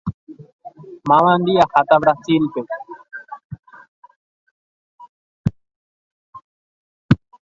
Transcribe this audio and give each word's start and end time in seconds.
Mávandi 1.09 1.53
aháta 1.63 1.95
Brasilpe. 2.01 2.61